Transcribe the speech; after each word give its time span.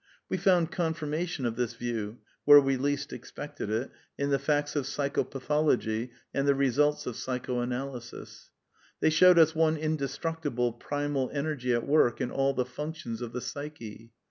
We 0.29 0.37
found 0.37 0.71
confirmation 0.71 1.45
of 1.45 1.55
this 1.55 1.75
view, 1.75 2.21
where 2.43 2.59
we 2.59 2.75
least 2.75 3.13
ex 3.13 3.31
pected 3.31 3.69
it, 3.69 3.91
in 4.17 4.31
the 4.31 4.39
facts 4.39 4.75
of 4.75 4.85
psychopathology 4.85 6.09
and 6.33 6.47
the 6.47 6.55
results 6.55 7.05
of 7.05 7.15
psychoanalysis. 7.15 8.49
They 8.99 9.11
showed 9.11 9.37
us 9.37 9.53
one 9.53 9.77
indestructible 9.77 10.71
primal 10.73 11.29
energy 11.31 11.71
at 11.71 11.85
work 11.87 12.19
in 12.19 12.31
all 12.31 12.55
the 12.55 12.65
functions 12.65 13.21
of 13.21 13.31
the 13.31 13.41
psyche. 13.41 14.11